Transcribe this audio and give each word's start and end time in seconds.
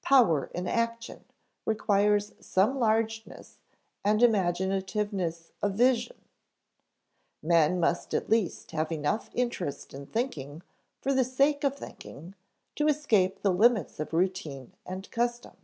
Power 0.00 0.46
in 0.54 0.66
action 0.66 1.22
requires 1.66 2.32
some 2.40 2.78
largeness 2.78 3.58
and 4.02 4.22
imaginativeness 4.22 5.52
of 5.60 5.74
vision. 5.74 6.16
Men 7.42 7.78
must 7.78 8.14
at 8.14 8.30
least 8.30 8.70
have 8.70 8.90
enough 8.90 9.28
interest 9.34 9.92
in 9.92 10.06
thinking 10.06 10.62
for 11.02 11.12
the 11.12 11.24
sake 11.24 11.62
of 11.62 11.76
thinking 11.76 12.34
to 12.76 12.88
escape 12.88 13.42
the 13.42 13.52
limits 13.52 14.00
of 14.00 14.14
routine 14.14 14.72
and 14.86 15.10
custom. 15.10 15.58